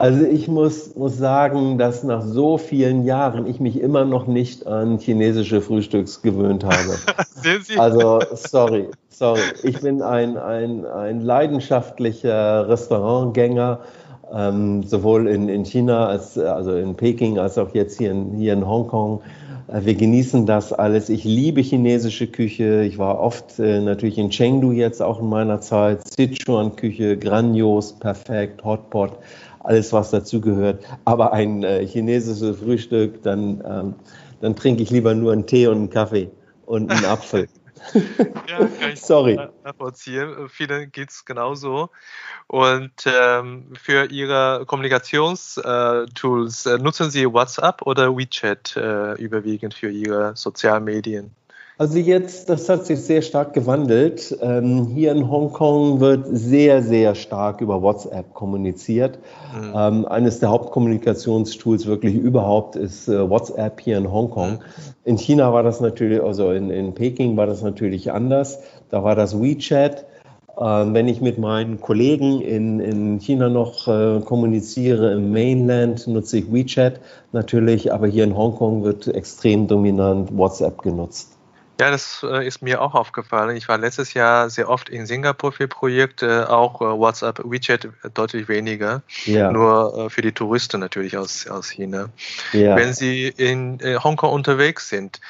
[0.00, 4.66] Also ich muss, muss sagen, dass nach so vielen Jahren ich mich immer noch nicht
[4.66, 6.96] an chinesische Frühstücks gewöhnt habe.
[7.34, 7.78] Sehen Sie?
[7.78, 9.42] Also sorry, sorry.
[9.62, 13.80] Ich bin ein, ein, ein leidenschaftlicher Restaurantgänger
[14.32, 18.54] ähm, sowohl in, in China als also in Peking als auch jetzt hier in, hier
[18.54, 19.20] in Hongkong.
[19.68, 21.08] Äh, wir genießen das alles.
[21.08, 22.82] Ich liebe chinesische Küche.
[22.84, 26.00] Ich war oft äh, natürlich in Chengdu jetzt auch in meiner Zeit.
[26.08, 29.12] Sichuan-Küche, grandios, perfekt, Hotpot,
[29.60, 30.84] alles was dazugehört.
[31.04, 33.94] Aber ein äh, chinesisches Frühstück, dann, ähm,
[34.40, 36.30] dann trinke ich lieber nur einen Tee und einen Kaffee
[36.66, 37.48] und einen Apfel.
[38.48, 39.38] ja, kann ich Sorry.
[39.64, 40.48] nachvollziehen.
[40.48, 41.90] Vielen geht es genauso.
[42.46, 50.36] Und ähm, für Ihre Kommunikationstools äh, nutzen Sie WhatsApp oder WeChat äh, überwiegend für Ihre
[50.36, 51.34] Sozialmedien?
[51.80, 54.36] Also jetzt, das hat sich sehr stark gewandelt.
[54.42, 59.18] Ähm, hier in Hongkong wird sehr, sehr stark über WhatsApp kommuniziert.
[59.58, 59.72] Mhm.
[59.74, 64.50] Ähm, eines der Hauptkommunikationstools wirklich überhaupt ist äh, WhatsApp hier in Hongkong.
[64.50, 64.58] Mhm.
[65.04, 68.58] In China war das natürlich, also in, in Peking war das natürlich anders.
[68.90, 70.04] Da war das WeChat.
[70.60, 76.40] Ähm, wenn ich mit meinen Kollegen in, in China noch äh, kommuniziere, im Mainland nutze
[76.40, 77.00] ich WeChat
[77.32, 81.38] natürlich, aber hier in Hongkong wird extrem dominant WhatsApp genutzt.
[81.80, 83.56] Ja, das äh, ist mir auch aufgefallen.
[83.56, 88.48] Ich war letztes Jahr sehr oft in Singapur für Projekte, auch äh, WhatsApp, WeChat deutlich
[88.48, 89.00] weniger.
[89.24, 89.50] Ja.
[89.50, 92.10] Nur äh, für die Touristen natürlich aus, aus China.
[92.52, 92.76] Ja.
[92.76, 95.20] Wenn Sie in Hongkong unterwegs sind,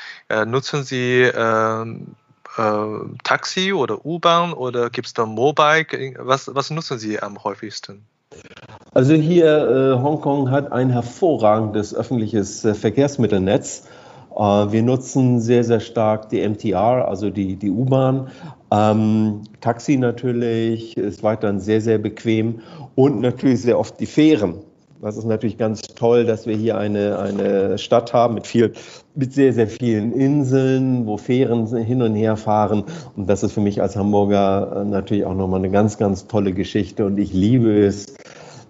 [0.47, 2.17] nutzen Sie ähm,
[3.23, 5.87] Taxi oder U-Bahn oder gibt es da Mobile?
[6.19, 8.05] Was, was nutzen Sie am häufigsten?
[8.93, 13.85] Also hier, äh, Hongkong hat ein hervorragendes öffentliches äh, Verkehrsmittelnetz.
[14.35, 18.28] Äh, wir nutzen sehr, sehr stark die MTR, also die, die U-Bahn.
[18.70, 22.60] Ähm, Taxi natürlich ist weiterhin sehr, sehr bequem
[22.94, 24.56] und natürlich sehr oft die Fähren.
[25.02, 28.74] Das ist natürlich ganz toll, dass wir hier eine, eine Stadt haben mit, viel,
[29.14, 32.85] mit sehr, sehr vielen Inseln, wo Fähren hin und her fahren.
[33.16, 37.06] Und das ist für mich als Hamburger natürlich auch nochmal eine ganz, ganz tolle Geschichte.
[37.06, 38.14] Und ich liebe es,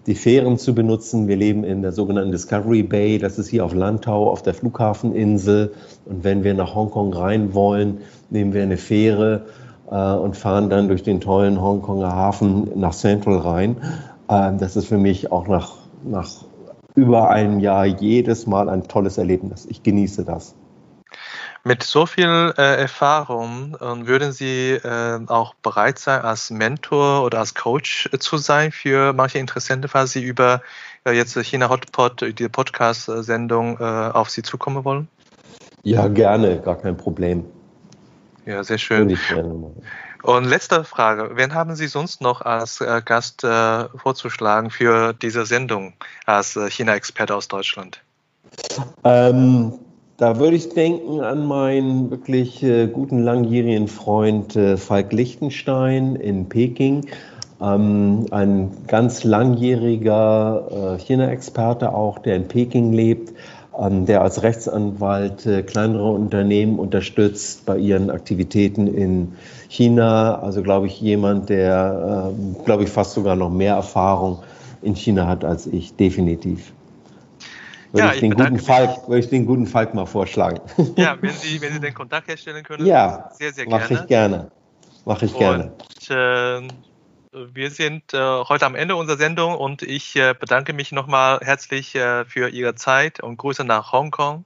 [0.07, 1.27] die Fähren zu benutzen.
[1.27, 3.17] Wir leben in der sogenannten Discovery Bay.
[3.17, 5.73] Das ist hier auf Landau, auf der Flughafeninsel.
[6.05, 7.99] Und wenn wir nach Hongkong rein wollen,
[8.29, 9.45] nehmen wir eine Fähre
[9.89, 13.77] äh, und fahren dann durch den tollen Hongkonger Hafen nach Central rein.
[14.27, 15.73] Äh, das ist für mich auch nach,
[16.03, 16.29] nach
[16.95, 19.65] über einem Jahr jedes Mal ein tolles Erlebnis.
[19.69, 20.55] Ich genieße das.
[21.63, 27.37] Mit so viel äh, Erfahrung äh, würden Sie äh, auch bereit sein, als Mentor oder
[27.37, 30.63] als Coach äh, zu sein für manche Interessenten, falls Sie über
[31.05, 35.07] äh, jetzt China Hotpot, die Podcast-Sendung äh, auf Sie zukommen wollen?
[35.83, 37.45] Ja, gerne, gar kein Problem.
[38.47, 39.15] Ja, sehr schön.
[40.23, 41.31] Und letzte Frage.
[41.35, 45.93] Wen haben Sie sonst noch als Gast vorzuschlagen für diese Sendung
[46.27, 48.01] als China-Experte aus Deutschland?
[49.03, 49.79] Ähm,
[50.21, 56.47] da würde ich denken an meinen wirklich äh, guten langjährigen Freund äh, Falk Lichtenstein in
[56.47, 57.07] Peking.
[57.59, 63.33] Ähm, ein ganz langjähriger äh, China-Experte auch, der in Peking lebt,
[63.75, 69.33] ähm, der als Rechtsanwalt äh, kleinere Unternehmen unterstützt bei ihren Aktivitäten in
[69.69, 70.35] China.
[70.35, 74.43] Also glaube ich jemand, der, ähm, glaube ich, fast sogar noch mehr Erfahrung
[74.83, 76.73] in China hat als ich, definitiv.
[77.91, 80.61] Würde, ja, ich, den guten Falk, würde ich den guten Falk mal vorschlagen.
[80.95, 83.83] Ja, wenn Sie, wenn Sie den Kontakt herstellen können, ja, sehr, sehr gerne.
[83.83, 84.51] Mache ich gerne.
[85.05, 85.73] Mache ich gerne.
[85.73, 86.67] Und, äh,
[87.53, 91.95] wir sind äh, heute am Ende unserer Sendung und ich äh, bedanke mich nochmal herzlich
[91.95, 94.45] äh, für Ihre Zeit und Grüße nach Hongkong.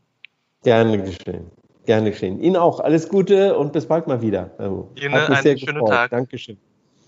[0.63, 1.51] Gerne geschehen.
[1.85, 2.39] Gerne geschehen.
[2.41, 4.51] Ihnen auch alles Gute und bis bald mal wieder.
[4.57, 5.89] Also, Ihnen einen schönen gefreut.
[5.89, 6.11] Tag.
[6.11, 6.57] Dankeschön.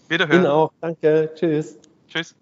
[0.08, 0.42] Wiederhören.
[0.42, 0.72] Ihnen auch.
[0.82, 1.32] Danke.
[1.36, 1.80] Tschüss.
[2.08, 2.36] Tschüss.